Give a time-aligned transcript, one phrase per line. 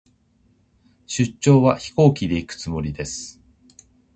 [1.05, 3.39] 出張は、飛行機で行くつもりです。